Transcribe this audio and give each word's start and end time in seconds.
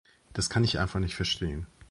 Das 0.33 0.49
kann 0.49 0.63
ich 0.63 0.79
einfach 0.79 0.99
nicht 0.99 1.13
verstehen. 1.13 1.67